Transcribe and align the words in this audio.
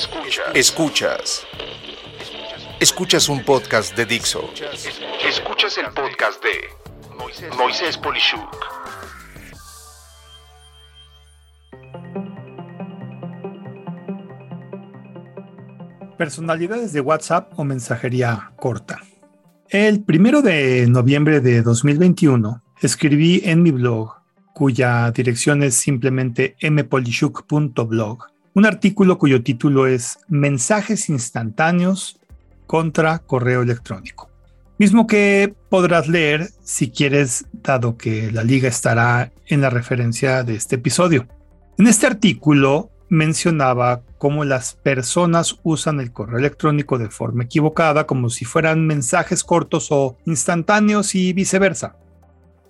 Escuchas. 0.00 0.46
Escuchas. 0.54 1.46
Escuchas 2.80 3.28
un 3.28 3.44
podcast 3.44 3.94
de 3.94 4.06
Dixo. 4.06 4.48
Escuchas 5.28 5.76
el 5.76 5.92
podcast 5.92 6.42
de 6.42 7.54
Moisés 7.58 7.98
Polishuk. 7.98 8.56
Personalidades 16.16 16.94
de 16.94 17.02
WhatsApp 17.02 17.52
o 17.58 17.64
mensajería 17.64 18.52
corta. 18.56 19.02
El 19.68 20.02
primero 20.02 20.40
de 20.40 20.86
noviembre 20.86 21.40
de 21.40 21.60
2021 21.60 22.62
escribí 22.80 23.42
en 23.44 23.62
mi 23.62 23.70
blog, 23.70 24.14
cuya 24.54 25.10
dirección 25.10 25.62
es 25.62 25.74
simplemente 25.74 26.56
mpolishuk.blog, 26.62 28.29
un 28.54 28.66
artículo 28.66 29.18
cuyo 29.18 29.42
título 29.42 29.86
es 29.86 30.18
Mensajes 30.28 31.08
instantáneos 31.08 32.18
contra 32.66 33.18
correo 33.18 33.62
electrónico. 33.62 34.28
Mismo 34.78 35.06
que 35.06 35.54
podrás 35.68 36.08
leer 36.08 36.50
si 36.62 36.90
quieres, 36.90 37.46
dado 37.52 37.96
que 37.96 38.32
la 38.32 38.42
liga 38.42 38.68
estará 38.68 39.30
en 39.46 39.60
la 39.60 39.70
referencia 39.70 40.42
de 40.42 40.54
este 40.54 40.76
episodio. 40.76 41.26
En 41.78 41.86
este 41.86 42.06
artículo 42.06 42.90
mencionaba 43.08 44.02
cómo 44.18 44.44
las 44.44 44.74
personas 44.74 45.58
usan 45.62 46.00
el 46.00 46.12
correo 46.12 46.38
electrónico 46.38 46.98
de 46.98 47.10
forma 47.10 47.44
equivocada, 47.44 48.06
como 48.06 48.30
si 48.30 48.44
fueran 48.44 48.86
mensajes 48.86 49.44
cortos 49.44 49.88
o 49.90 50.16
instantáneos 50.24 51.14
y 51.14 51.32
viceversa. 51.32 51.96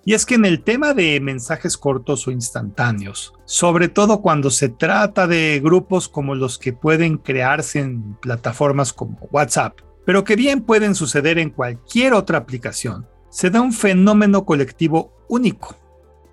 Y 0.03 0.15
es 0.15 0.25
que 0.25 0.35
en 0.35 0.45
el 0.45 0.63
tema 0.63 0.93
de 0.93 1.19
mensajes 1.19 1.77
cortos 1.77 2.27
o 2.27 2.31
instantáneos, 2.31 3.33
sobre 3.45 3.87
todo 3.87 4.21
cuando 4.21 4.49
se 4.49 4.69
trata 4.69 5.27
de 5.27 5.59
grupos 5.63 6.09
como 6.09 6.33
los 6.33 6.57
que 6.57 6.73
pueden 6.73 7.17
crearse 7.17 7.79
en 7.79 8.15
plataformas 8.15 8.93
como 8.93 9.19
WhatsApp, 9.31 9.79
pero 10.05 10.23
que 10.23 10.35
bien 10.35 10.61
pueden 10.61 10.95
suceder 10.95 11.37
en 11.37 11.51
cualquier 11.51 12.13
otra 12.13 12.39
aplicación, 12.39 13.07
se 13.29 13.51
da 13.51 13.61
un 13.61 13.73
fenómeno 13.73 14.43
colectivo 14.43 15.13
único, 15.29 15.75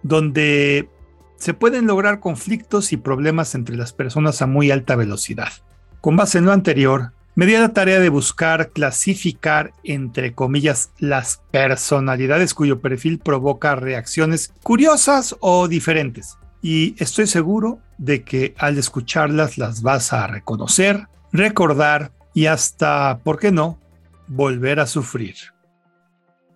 donde 0.02 0.88
se 1.36 1.54
pueden 1.54 1.86
lograr 1.86 2.20
conflictos 2.20 2.92
y 2.92 2.96
problemas 2.96 3.54
entre 3.54 3.76
las 3.76 3.92
personas 3.92 4.40
a 4.40 4.46
muy 4.46 4.70
alta 4.70 4.96
velocidad. 4.96 5.52
Con 6.00 6.16
base 6.16 6.38
en 6.38 6.46
lo 6.46 6.52
anterior, 6.52 7.12
me 7.38 7.46
di 7.46 7.52
la 7.52 7.68
tarea 7.68 8.00
de 8.00 8.08
buscar 8.08 8.70
clasificar, 8.70 9.72
entre 9.84 10.34
comillas, 10.34 10.90
las 10.98 11.40
personalidades 11.52 12.52
cuyo 12.52 12.80
perfil 12.80 13.20
provoca 13.20 13.76
reacciones 13.76 14.52
curiosas 14.64 15.36
o 15.38 15.68
diferentes. 15.68 16.36
Y 16.62 17.00
estoy 17.00 17.28
seguro 17.28 17.78
de 17.96 18.24
que 18.24 18.56
al 18.58 18.76
escucharlas 18.76 19.56
las 19.56 19.82
vas 19.82 20.12
a 20.12 20.26
reconocer, 20.26 21.06
recordar 21.30 22.10
y 22.34 22.46
hasta, 22.46 23.20
¿por 23.22 23.38
qué 23.38 23.52
no?, 23.52 23.78
volver 24.26 24.80
a 24.80 24.88
sufrir. 24.88 25.36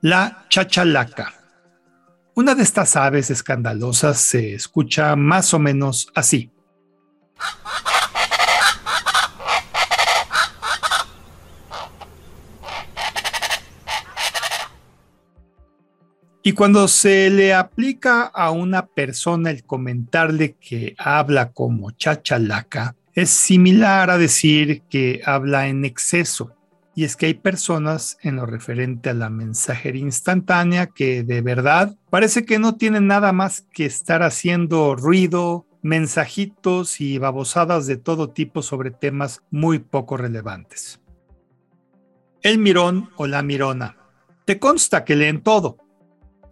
La 0.00 0.46
chachalaca. 0.48 1.32
Una 2.34 2.56
de 2.56 2.64
estas 2.64 2.96
aves 2.96 3.30
escandalosas 3.30 4.20
se 4.20 4.54
escucha 4.54 5.14
más 5.14 5.54
o 5.54 5.60
menos 5.60 6.08
así. 6.16 6.50
Y 16.44 16.54
cuando 16.54 16.88
se 16.88 17.30
le 17.30 17.54
aplica 17.54 18.22
a 18.24 18.50
una 18.50 18.86
persona 18.86 19.50
el 19.50 19.62
comentarle 19.62 20.54
que 20.54 20.96
habla 20.98 21.52
como 21.52 21.92
chachalaca, 21.92 22.96
es 23.14 23.30
similar 23.30 24.10
a 24.10 24.18
decir 24.18 24.82
que 24.90 25.20
habla 25.24 25.68
en 25.68 25.84
exceso. 25.84 26.56
Y 26.96 27.04
es 27.04 27.14
que 27.14 27.26
hay 27.26 27.34
personas 27.34 28.18
en 28.22 28.36
lo 28.36 28.46
referente 28.46 29.10
a 29.10 29.14
la 29.14 29.30
mensajería 29.30 30.02
instantánea 30.02 30.88
que 30.88 31.22
de 31.22 31.42
verdad 31.42 31.96
parece 32.10 32.44
que 32.44 32.58
no 32.58 32.74
tienen 32.74 33.06
nada 33.06 33.32
más 33.32 33.64
que 33.72 33.86
estar 33.86 34.24
haciendo 34.24 34.96
ruido, 34.96 35.64
mensajitos 35.80 37.00
y 37.00 37.18
babosadas 37.18 37.86
de 37.86 37.96
todo 37.96 38.30
tipo 38.30 38.62
sobre 38.62 38.90
temas 38.90 39.42
muy 39.50 39.78
poco 39.78 40.16
relevantes. 40.16 41.00
El 42.42 42.58
mirón 42.58 43.10
o 43.16 43.28
la 43.28 43.42
mirona. 43.42 43.96
Te 44.44 44.58
consta 44.58 45.04
que 45.04 45.14
leen 45.14 45.42
todo, 45.42 45.78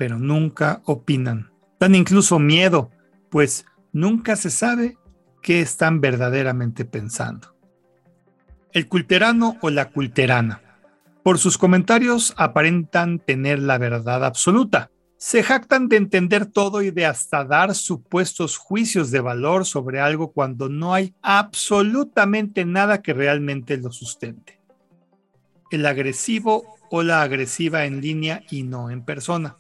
pero 0.01 0.19
nunca 0.19 0.81
opinan. 0.87 1.51
Dan 1.79 1.95
incluso 1.95 2.39
miedo, 2.39 2.91
pues 3.29 3.67
nunca 3.93 4.35
se 4.35 4.49
sabe 4.49 4.97
qué 5.43 5.61
están 5.61 6.01
verdaderamente 6.01 6.87
pensando. 6.87 7.55
El 8.73 8.89
culterano 8.89 9.59
o 9.61 9.69
la 9.69 9.91
culterana. 9.91 10.63
Por 11.23 11.37
sus 11.37 11.59
comentarios 11.59 12.33
aparentan 12.39 13.19
tener 13.19 13.59
la 13.59 13.77
verdad 13.77 14.25
absoluta. 14.25 14.91
Se 15.19 15.43
jactan 15.43 15.89
de 15.89 15.99
entender 15.99 16.47
todo 16.47 16.81
y 16.81 16.91
de 16.91 17.05
hasta 17.05 17.45
dar 17.45 17.75
supuestos 17.75 18.57
juicios 18.57 19.11
de 19.11 19.21
valor 19.21 19.67
sobre 19.67 20.01
algo 20.01 20.33
cuando 20.33 20.71
no 20.71 20.95
hay 20.95 21.15
absolutamente 21.21 22.65
nada 22.65 23.03
que 23.03 23.13
realmente 23.13 23.77
lo 23.77 23.93
sustente. 23.93 24.63
El 25.71 25.85
agresivo 25.85 26.65
o 26.91 27.03
la 27.03 27.21
agresiva 27.21 27.85
en 27.85 28.01
línea 28.01 28.43
y 28.51 28.63
no 28.63 28.89
en 28.89 29.05
persona. 29.05 29.59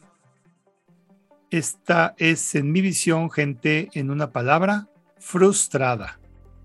Esta 1.51 2.15
es, 2.17 2.55
en 2.55 2.71
mi 2.71 2.81
visión, 2.81 3.29
gente, 3.29 3.89
en 3.95 4.11
una 4.11 4.31
palabra, 4.31 4.87
frustrada. 5.19 6.21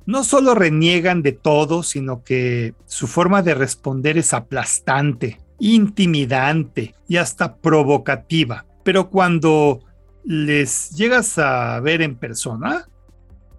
No 0.06 0.24
solo 0.24 0.54
reniegan 0.54 1.24
de 1.24 1.32
todo, 1.32 1.82
sino 1.82 2.24
que 2.24 2.76
su 2.86 3.08
forma 3.08 3.42
de 3.42 3.56
responder 3.56 4.20
es 4.20 4.34
aplastante, 4.34 5.40
intimidante 5.58 6.94
y 7.08 7.18
hasta 7.18 7.56
provocativa. 7.56 8.68
Pero 8.84 9.10
cuando 9.10 9.80
les 10.24 10.92
llegas 10.92 11.40
a 11.40 11.80
ver 11.80 12.04
en 12.04 12.16
persona, 12.16 12.88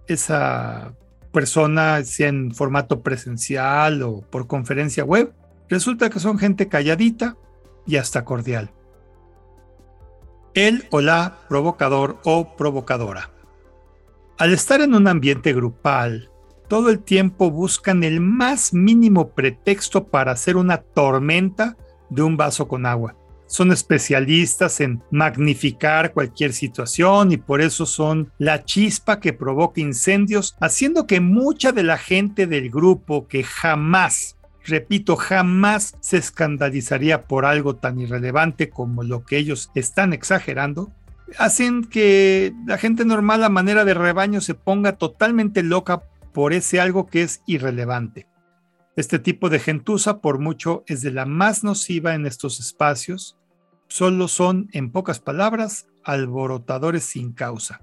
esa 0.07 0.93
persona, 1.33 2.05
sea 2.05 2.29
en 2.29 2.55
formato 2.55 3.01
presencial 3.01 4.01
o 4.01 4.21
por 4.21 4.47
conferencia 4.47 5.03
web, 5.03 5.33
resulta 5.67 6.09
que 6.09 6.21
son 6.21 6.39
gente 6.39 6.69
calladita 6.69 7.35
y 7.85 7.97
hasta 7.97 8.23
cordial 8.23 8.71
el 10.57 10.87
o 10.89 11.01
la 11.01 11.37
provocador 11.47 12.17
o 12.23 12.55
provocadora. 12.55 13.29
Al 14.39 14.53
estar 14.53 14.81
en 14.81 14.95
un 14.95 15.07
ambiente 15.07 15.53
grupal, 15.53 16.31
todo 16.67 16.89
el 16.89 16.97
tiempo 16.97 17.51
buscan 17.51 18.03
el 18.03 18.21
más 18.21 18.73
mínimo 18.73 19.29
pretexto 19.29 20.07
para 20.07 20.31
hacer 20.31 20.57
una 20.57 20.77
tormenta 20.77 21.77
de 22.09 22.23
un 22.23 22.37
vaso 22.37 22.67
con 22.67 22.87
agua. 22.87 23.15
Son 23.45 23.71
especialistas 23.71 24.81
en 24.81 25.03
magnificar 25.11 26.11
cualquier 26.11 26.53
situación 26.53 27.31
y 27.31 27.37
por 27.37 27.61
eso 27.61 27.85
son 27.85 28.31
la 28.39 28.65
chispa 28.65 29.19
que 29.19 29.33
provoca 29.33 29.79
incendios, 29.79 30.55
haciendo 30.59 31.05
que 31.05 31.21
mucha 31.21 31.71
de 31.71 31.83
la 31.83 31.99
gente 31.99 32.47
del 32.47 32.71
grupo 32.71 33.27
que 33.27 33.43
jamás 33.43 34.36
repito, 34.67 35.15
jamás 35.15 35.95
se 35.99 36.17
escandalizaría 36.17 37.23
por 37.23 37.45
algo 37.45 37.75
tan 37.75 37.99
irrelevante 37.99 38.69
como 38.69 39.03
lo 39.03 39.23
que 39.23 39.37
ellos 39.37 39.71
están 39.75 40.13
exagerando, 40.13 40.91
hacen 41.37 41.83
que 41.83 42.53
la 42.65 42.77
gente 42.77 43.05
normal 43.05 43.43
a 43.43 43.49
manera 43.49 43.85
de 43.85 43.93
rebaño 43.93 44.41
se 44.41 44.53
ponga 44.53 44.97
totalmente 44.97 45.63
loca 45.63 46.03
por 46.33 46.53
ese 46.53 46.79
algo 46.79 47.07
que 47.07 47.23
es 47.23 47.41
irrelevante. 47.45 48.27
Este 48.95 49.19
tipo 49.19 49.49
de 49.49 49.59
gentuza, 49.59 50.21
por 50.21 50.39
mucho, 50.39 50.83
es 50.87 51.01
de 51.01 51.11
la 51.11 51.25
más 51.25 51.63
nociva 51.63 52.15
en 52.15 52.25
estos 52.25 52.59
espacios. 52.59 53.37
Solo 53.87 54.27
son, 54.27 54.69
en 54.73 54.91
pocas 54.91 55.19
palabras, 55.19 55.87
alborotadores 56.03 57.03
sin 57.03 57.31
causa. 57.31 57.81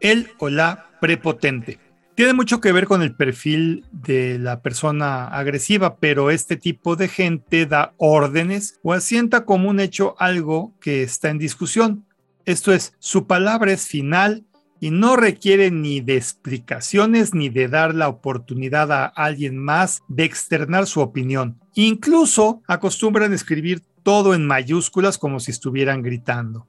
El 0.00 0.32
o 0.38 0.48
la 0.48 0.90
prepotente. 1.00 1.78
Tiene 2.16 2.32
mucho 2.32 2.62
que 2.62 2.72
ver 2.72 2.86
con 2.86 3.02
el 3.02 3.14
perfil 3.14 3.84
de 3.92 4.38
la 4.38 4.62
persona 4.62 5.28
agresiva, 5.28 5.96
pero 5.96 6.30
este 6.30 6.56
tipo 6.56 6.96
de 6.96 7.08
gente 7.08 7.66
da 7.66 7.92
órdenes 7.98 8.80
o 8.82 8.94
asienta 8.94 9.44
como 9.44 9.68
un 9.68 9.80
hecho 9.80 10.14
algo 10.18 10.72
que 10.80 11.02
está 11.02 11.28
en 11.28 11.36
discusión. 11.36 12.06
Esto 12.46 12.72
es, 12.72 12.94
su 13.00 13.26
palabra 13.26 13.70
es 13.70 13.86
final 13.86 14.46
y 14.80 14.92
no 14.92 15.16
requiere 15.16 15.70
ni 15.70 16.00
de 16.00 16.16
explicaciones 16.16 17.34
ni 17.34 17.50
de 17.50 17.68
dar 17.68 17.94
la 17.94 18.08
oportunidad 18.08 18.90
a 18.92 19.04
alguien 19.04 19.58
más 19.58 20.00
de 20.08 20.24
externar 20.24 20.86
su 20.86 21.02
opinión. 21.02 21.60
Incluso 21.74 22.62
acostumbran 22.66 23.34
escribir 23.34 23.82
todo 24.02 24.34
en 24.34 24.46
mayúsculas 24.46 25.18
como 25.18 25.38
si 25.38 25.50
estuvieran 25.50 26.00
gritando. 26.00 26.66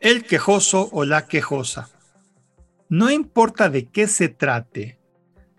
El 0.00 0.24
quejoso 0.24 0.88
o 0.90 1.04
la 1.04 1.28
quejosa 1.28 1.88
no 2.88 3.10
importa 3.10 3.68
de 3.70 3.86
qué 3.86 4.06
se 4.06 4.28
trate, 4.28 4.98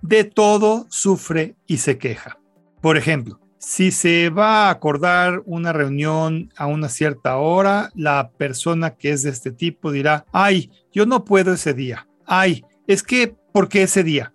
de 0.02 0.24
todo 0.24 0.86
sufre 0.90 1.56
y 1.66 1.78
se 1.78 1.98
queja. 1.98 2.40
Por 2.82 2.98
ejemplo, 2.98 3.40
si 3.58 3.92
se 3.92 4.30
va 4.30 4.68
a 4.68 4.70
acordar 4.70 5.42
una 5.46 5.74
reunión 5.74 6.54
a 6.56 6.68
una 6.68 6.88
cierta 6.88 7.38
hora, 7.38 7.90
la 7.96 8.30
persona 8.30 8.96
que 8.96 9.10
es 9.10 9.24
de 9.24 9.32
este 9.32 9.52
tipo 9.52 9.92
dirá, 9.92 10.26
ay, 10.32 10.70
yo 10.94 11.08
no 11.08 11.26
puedo 11.26 11.54
ese 11.54 11.74
día. 11.74 12.08
Ay, 12.28 12.64
es 12.86 13.02
que, 13.02 13.36
¿por 13.52 13.68
qué 13.68 13.84
ese 13.84 14.04
día? 14.04 14.34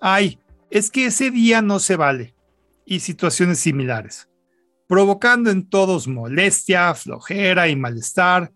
Ay, 0.00 0.38
es 0.70 0.90
que 0.90 1.04
ese 1.04 1.30
día 1.30 1.60
no 1.60 1.80
se 1.80 1.96
vale 1.96 2.34
y 2.86 3.00
situaciones 3.00 3.58
similares, 3.58 4.30
provocando 4.88 5.50
en 5.50 5.68
todos 5.68 6.08
molestia, 6.08 6.94
flojera 6.94 7.68
y 7.68 7.76
malestar, 7.76 8.52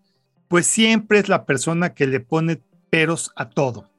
pues 0.47 0.65
siempre 0.65 1.19
es 1.19 1.29
la 1.29 1.45
persona 1.45 1.93
que 1.93 2.07
le 2.07 2.19
pone 2.21 2.55
peros 2.89 3.31
a 3.35 3.49
todo. 3.49 3.89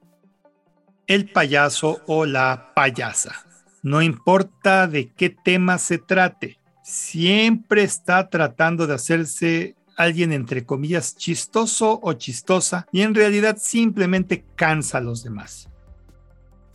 El 1.06 1.30
payaso 1.30 2.00
o 2.06 2.26
la 2.26 2.72
payasa. 2.74 3.46
No 3.82 4.02
importa 4.02 4.86
de 4.86 5.10
qué 5.12 5.30
tema 5.30 5.78
se 5.78 5.98
trate, 5.98 6.58
siempre 6.82 7.82
está 7.82 8.28
tratando 8.28 8.86
de 8.86 8.94
hacerse 8.94 9.76
alguien 9.96 10.32
entre 10.32 10.64
comillas 10.64 11.16
chistoso 11.16 12.00
o 12.02 12.12
chistosa 12.14 12.86
y 12.92 13.02
en 13.02 13.14
realidad 13.14 13.58
simplemente 13.60 14.44
cansa 14.54 14.98
a 14.98 15.00
los 15.00 15.24
demás. 15.24 15.68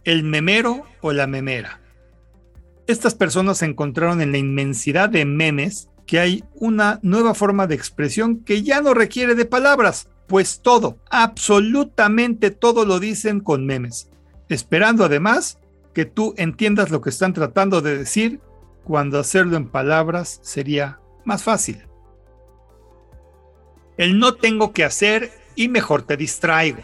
El 0.03 0.23
memero 0.23 0.85
o 1.01 1.13
la 1.13 1.25
memera. 1.25 1.79
Estas 2.85 3.15
personas 3.15 3.61
encontraron 3.61 4.21
en 4.21 4.33
la 4.33 4.37
inmensidad 4.37 5.09
de 5.09 5.23
memes 5.23 5.89
que 6.05 6.19
hay 6.19 6.43
una 6.55 6.99
nueva 7.01 7.33
forma 7.33 7.65
de 7.65 7.75
expresión 7.75 8.43
que 8.43 8.61
ya 8.61 8.81
no 8.81 8.93
requiere 8.93 9.35
de 9.35 9.45
palabras, 9.45 10.09
pues 10.27 10.61
todo, 10.61 10.97
absolutamente 11.09 12.51
todo 12.51 12.85
lo 12.85 12.99
dicen 12.99 13.39
con 13.39 13.65
memes, 13.65 14.09
esperando 14.49 15.05
además 15.05 15.59
que 15.93 16.05
tú 16.05 16.33
entiendas 16.37 16.91
lo 16.91 17.01
que 17.01 17.09
están 17.09 17.33
tratando 17.33 17.81
de 17.81 17.97
decir 17.97 18.39
cuando 18.83 19.19
hacerlo 19.19 19.57
en 19.57 19.69
palabras 19.69 20.39
sería 20.41 20.99
más 21.23 21.43
fácil. 21.43 21.85
El 23.97 24.17
no 24.17 24.35
tengo 24.35 24.73
que 24.73 24.83
hacer 24.83 25.31
y 25.55 25.67
mejor 25.69 26.01
te 26.01 26.17
distraigo. 26.17 26.81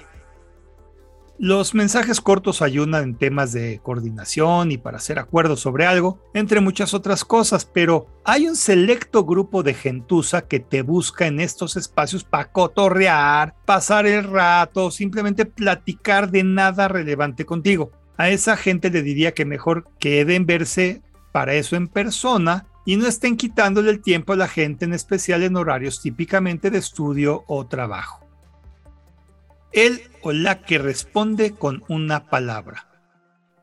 Los 1.41 1.73
mensajes 1.73 2.19
cortos 2.19 2.61
ayudan 2.61 3.01
en 3.01 3.15
temas 3.15 3.53
de 3.53 3.79
coordinación 3.81 4.73
y 4.73 4.77
para 4.77 4.97
hacer 4.97 5.19
acuerdos 5.19 5.61
sobre 5.61 5.85
algo, 5.85 6.21
entre 6.33 6.59
muchas 6.59 6.93
otras 6.93 7.23
cosas, 7.23 7.63
pero 7.63 8.07
hay 8.25 8.49
un 8.49 8.57
selecto 8.57 9.23
grupo 9.23 9.63
de 9.63 9.73
gentuza 9.73 10.49
que 10.49 10.59
te 10.59 10.81
busca 10.81 11.27
en 11.27 11.39
estos 11.39 11.77
espacios 11.77 12.25
para 12.25 12.51
cotorrear, 12.51 13.55
pasar 13.65 14.05
el 14.05 14.25
rato, 14.25 14.91
simplemente 14.91 15.45
platicar 15.45 16.29
de 16.29 16.43
nada 16.43 16.89
relevante 16.89 17.45
contigo. 17.45 17.93
A 18.17 18.29
esa 18.29 18.57
gente 18.57 18.89
le 18.89 19.01
diría 19.01 19.33
que 19.33 19.45
mejor 19.45 19.87
queden 19.97 20.45
verse 20.45 21.01
para 21.31 21.53
eso 21.53 21.77
en 21.77 21.87
persona 21.87 22.67
y 22.85 22.97
no 22.97 23.07
estén 23.07 23.37
quitándole 23.37 23.91
el 23.91 24.01
tiempo 24.01 24.33
a 24.33 24.35
la 24.35 24.49
gente, 24.49 24.83
en 24.83 24.93
especial 24.93 25.43
en 25.43 25.55
horarios 25.55 26.01
típicamente 26.01 26.69
de 26.69 26.79
estudio 26.79 27.45
o 27.47 27.65
trabajo. 27.65 28.28
Él 29.71 30.01
o 30.21 30.31
la 30.31 30.61
que 30.61 30.77
responde 30.77 31.53
con 31.53 31.83
una 31.87 32.29
palabra. 32.29 32.87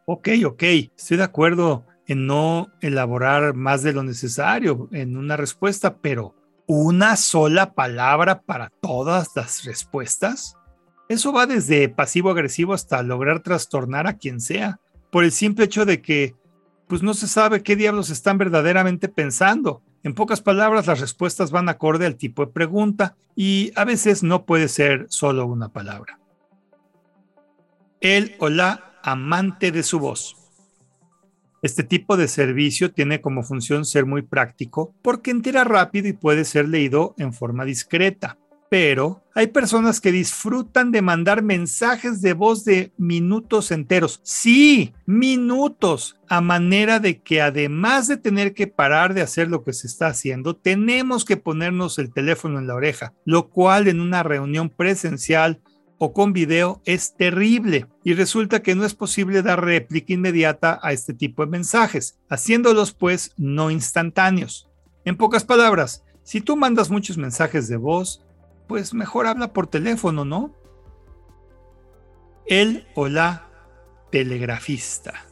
Ok, 0.07 0.29
ok, 0.45 0.63
estoy 0.97 1.17
de 1.17 1.25
acuerdo 1.25 1.85
en 2.07 2.27
no 2.27 2.69
elaborar 2.81 3.55
más 3.55 3.83
de 3.83 3.93
lo 3.93 4.03
necesario 4.03 4.89
en 4.93 5.17
una 5.17 5.37
respuesta, 5.37 5.97
pero 5.99 6.35
¿una 6.67 7.17
sola 7.17 7.75
palabra 7.75 8.43
para 8.43 8.71
todas 8.81 9.31
las 9.35 9.65
respuestas? 9.65 10.57
Eso 11.09 11.33
va 11.33 11.47
desde 11.47 11.89
pasivo-agresivo 11.89 12.73
hasta 12.73 13.03
lograr 13.03 13.41
trastornar 13.41 14.07
a 14.07 14.17
quien 14.17 14.41
sea, 14.41 14.81
por 15.11 15.25
el 15.25 15.33
simple 15.33 15.65
hecho 15.65 15.85
de 15.85 16.03
que 16.03 16.35
pues 16.89 17.03
no 17.03 17.15
se 17.15 17.27
sabe 17.27 17.63
qué 17.63 17.75
diablos 17.75 18.11
están 18.11 18.39
verdaderamente 18.39 19.09
pensando. 19.09 19.83
En 20.07 20.15
pocas 20.15 20.41
palabras, 20.41 20.87
las 20.87 21.01
respuestas 21.01 21.51
van 21.51 21.69
acorde 21.69 22.07
al 22.07 22.15
tipo 22.15 22.47
de 22.47 22.53
pregunta 22.53 23.17
y 23.35 23.73
a 23.75 23.85
veces 23.85 24.23
no 24.23 24.47
puede 24.47 24.69
ser 24.69 25.07
solo 25.09 25.47
una 25.47 25.71
palabra. 25.71 26.21
El 28.01 28.37
o 28.39 28.49
la 28.49 29.01
amante 29.03 29.73
de 29.73 29.83
su 29.83 29.99
voz. 29.99 30.37
Este 31.61 31.83
tipo 31.83 32.17
de 32.17 32.29
servicio 32.29 32.93
tiene 32.93 33.21
como 33.21 33.43
función 33.43 33.85
ser 33.85 34.07
muy 34.07 34.23
práctico 34.23 34.95
porque 35.03 35.33
entera 35.33 35.65
rápido 35.65 36.07
y 36.07 36.13
puede 36.13 36.45
ser 36.45 36.69
leído 36.69 37.17
en 37.19 37.33
forma 37.33 37.65
discreta 37.65 38.39
pero 38.71 39.23
hay 39.35 39.49
personas 39.49 40.01
que 40.01 40.13
disfrutan 40.13 40.91
de 40.91 41.03
mandar 41.03 41.43
mensajes 41.43 42.23
de 42.23 42.33
voz 42.33 42.65
de 42.65 42.93
minutos 42.97 43.71
enteros. 43.71 44.21
Sí, 44.23 44.95
minutos, 45.05 46.19
a 46.29 46.41
manera 46.41 46.99
de 46.99 47.21
que 47.21 47.43
además 47.43 48.09
de 48.09 48.17
tener 48.17 48.55
que 48.55 48.67
parar 48.67 49.15
de 49.15 49.23
hacer 49.23 49.49
lo 49.49 49.63
que 49.63 49.73
se 49.73 49.87
está 49.87 50.09
haciendo, 50.09 50.57
tenemos 50.57 51.25
que 51.25 51.37
ponernos 51.37 51.99
el 51.99 52.13
teléfono 52.13 52.59
en 52.59 52.67
la 52.67 52.75
oreja, 52.75 53.13
lo 53.25 53.49
cual 53.49 53.89
en 53.89 54.01
una 54.01 54.23
reunión 54.23 54.71
presencial 54.71 55.61
o 55.99 56.13
con 56.13 56.33
video 56.33 56.83
es 56.85 57.15
terrible 57.17 57.87
y 58.05 58.15
resulta 58.15 58.63
que 58.63 58.75
no 58.75 58.85
es 58.85 58.95
posible 58.95 59.43
dar 59.43 59.65
réplica 59.65 60.13
inmediata 60.13 60.79
a 60.83 60.93
este 60.93 61.15
tipo 61.15 61.45
de 61.45 61.51
mensajes, 61.51 62.19
haciéndolos 62.29 62.93
pues 62.93 63.33
no 63.37 63.71
instantáneos. 63.71 64.69
En 65.05 65.17
pocas 65.17 65.45
palabras, 65.45 66.03
si 66.23 66.41
tú 66.41 66.57
mandas 66.57 66.91
muchos 66.91 67.17
mensajes 67.17 67.69
de 67.69 67.77
voz, 67.77 68.26
pues 68.67 68.95
mejor 68.95 69.27
habla 69.27 69.53
por 69.53 69.67
teléfono, 69.67 70.25
¿no? 70.25 70.55
El 72.47 72.87
o 72.95 73.09
la 73.09 73.49
telegrafista. 74.11 75.25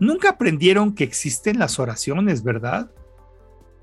Nunca 0.00 0.30
aprendieron 0.30 0.94
que 0.94 1.04
existen 1.04 1.58
las 1.58 1.78
oraciones, 1.78 2.42
¿verdad? 2.42 2.90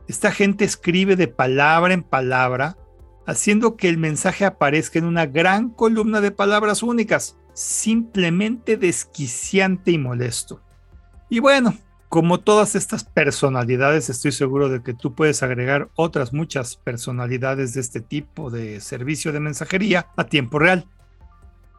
Esta 0.07 0.31
gente 0.31 0.63
escribe 0.63 1.15
de 1.15 1.27
palabra 1.27 1.93
en 1.93 2.03
palabra, 2.03 2.77
haciendo 3.25 3.75
que 3.75 3.89
el 3.89 3.97
mensaje 3.97 4.45
aparezca 4.45 4.99
en 4.99 5.05
una 5.05 5.25
gran 5.25 5.69
columna 5.69 6.21
de 6.21 6.31
palabras 6.31 6.83
únicas, 6.83 7.37
simplemente 7.53 8.77
desquiciante 8.77 9.91
y 9.91 9.97
molesto. 9.97 10.61
Y 11.29 11.39
bueno, 11.39 11.75
como 12.09 12.39
todas 12.39 12.75
estas 12.75 13.03
personalidades, 13.03 14.09
estoy 14.09 14.31
seguro 14.31 14.69
de 14.69 14.81
que 14.83 14.93
tú 14.93 15.15
puedes 15.15 15.43
agregar 15.43 15.89
otras 15.95 16.33
muchas 16.33 16.75
personalidades 16.77 17.73
de 17.73 17.81
este 17.81 17.99
tipo 17.99 18.49
de 18.49 18.79
servicio 18.79 19.31
de 19.31 19.39
mensajería 19.39 20.07
a 20.15 20.25
tiempo 20.25 20.59
real. 20.59 20.87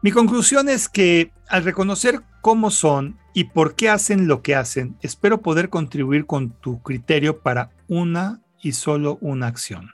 Mi 0.03 0.11
conclusión 0.11 0.69
es 0.69 0.89
que 0.89 1.31
al 1.49 1.63
reconocer 1.63 2.21
cómo 2.41 2.69
son 2.69 3.17
y 3.33 3.45
por 3.45 3.75
qué 3.75 3.89
hacen 3.89 4.27
lo 4.27 4.41
que 4.41 4.55
hacen, 4.55 4.95
espero 5.01 5.41
poder 5.41 5.69
contribuir 5.69 6.25
con 6.25 6.51
tu 6.51 6.81
criterio 6.83 7.39
para 7.39 7.71
una 7.87 8.41
y 8.61 8.73
solo 8.73 9.17
una 9.21 9.47
acción. 9.47 9.91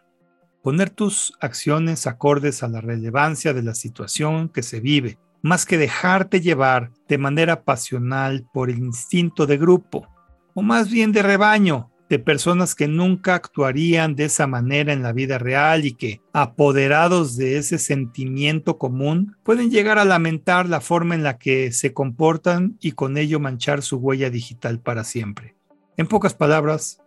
Poner 0.62 0.90
tus 0.90 1.34
acciones 1.42 2.08
acordes 2.08 2.64
a 2.64 2.68
la 2.68 2.82
relevancia 2.82 3.54
de 3.54 3.64
la 3.64 3.76
situación 3.76 4.50
que 4.50 4.64
se 4.64 4.80
vive, 4.80 5.18
más 5.42 5.66
que 5.66 5.78
dejarte 5.78 6.42
llevar 6.42 6.92
de 7.08 7.18
manera 7.18 7.64
pasional 7.64 8.46
por 8.54 8.70
el 8.70 8.80
instinto 8.80 9.46
de 9.46 9.58
grupo 9.58 10.13
o 10.54 10.62
más 10.62 10.90
bien 10.90 11.12
de 11.12 11.24
rebaño, 11.24 11.90
de 12.10 12.20
personas 12.20 12.76
que 12.76 12.88
nunca 12.88 13.34
actuarían 13.36 14.16
de 14.16 14.26
esa 14.26 14.46
manera 14.46 14.94
en 14.94 15.02
la 15.02 15.14
vida 15.14 15.40
real 15.40 15.86
y 15.86 15.94
que, 15.94 16.22
apoderados 16.32 17.38
de 17.38 17.58
ese 17.58 17.80
sentimiento 17.80 18.78
común, 18.78 19.36
pueden 19.44 19.72
llegar 19.72 19.98
a 19.98 20.06
lamentar 20.06 20.70
la 20.70 20.80
forma 20.80 21.16
en 21.16 21.24
la 21.24 21.38
que 21.40 21.72
se 21.72 21.94
comportan 21.94 22.78
y 22.80 22.92
con 22.92 23.18
ello 23.18 23.40
manchar 23.40 23.82
su 23.82 23.98
huella 23.98 24.30
digital 24.30 24.80
para 24.80 25.04
siempre. 25.04 25.56
En 25.98 26.08
pocas 26.08 26.34
palabras, 26.36 27.02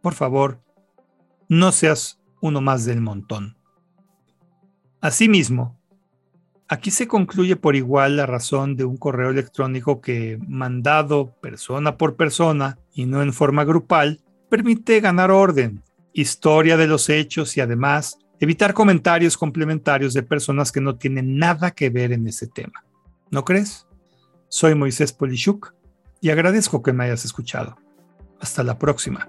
por 0.00 0.14
favor, 0.14 0.60
no 1.48 1.72
seas 1.72 2.20
uno 2.40 2.60
más 2.60 2.84
del 2.84 3.00
montón. 3.00 3.56
Asimismo, 5.00 5.76
Aquí 6.72 6.90
se 6.90 7.06
concluye 7.06 7.54
por 7.56 7.76
igual 7.76 8.16
la 8.16 8.24
razón 8.24 8.76
de 8.76 8.86
un 8.86 8.96
correo 8.96 9.28
electrónico 9.28 10.00
que, 10.00 10.38
mandado 10.48 11.34
persona 11.42 11.98
por 11.98 12.16
persona 12.16 12.78
y 12.94 13.04
no 13.04 13.20
en 13.20 13.34
forma 13.34 13.64
grupal, 13.64 14.22
permite 14.48 14.98
ganar 15.00 15.30
orden, 15.30 15.82
historia 16.14 16.78
de 16.78 16.86
los 16.86 17.10
hechos 17.10 17.58
y 17.58 17.60
además 17.60 18.16
evitar 18.40 18.72
comentarios 18.72 19.36
complementarios 19.36 20.14
de 20.14 20.22
personas 20.22 20.72
que 20.72 20.80
no 20.80 20.96
tienen 20.96 21.36
nada 21.36 21.72
que 21.72 21.90
ver 21.90 22.10
en 22.10 22.26
ese 22.26 22.46
tema. 22.46 22.82
¿No 23.30 23.44
crees? 23.44 23.86
Soy 24.48 24.74
Moisés 24.74 25.12
Polishuk 25.12 25.74
y 26.22 26.30
agradezco 26.30 26.82
que 26.82 26.94
me 26.94 27.04
hayas 27.04 27.26
escuchado. 27.26 27.76
Hasta 28.40 28.62
la 28.62 28.78
próxima. 28.78 29.28